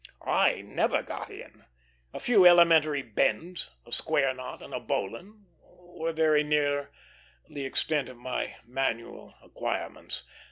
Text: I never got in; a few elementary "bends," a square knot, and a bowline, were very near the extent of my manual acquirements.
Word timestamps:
I 0.25 0.61
never 0.61 1.03
got 1.03 1.29
in; 1.29 1.65
a 2.11 2.19
few 2.19 2.43
elementary 2.47 3.03
"bends," 3.03 3.69
a 3.85 3.91
square 3.91 4.33
knot, 4.33 4.59
and 4.63 4.73
a 4.73 4.79
bowline, 4.79 5.45
were 5.67 6.11
very 6.11 6.43
near 6.43 6.89
the 7.47 7.65
extent 7.67 8.09
of 8.09 8.17
my 8.17 8.55
manual 8.65 9.35
acquirements. 9.43 10.23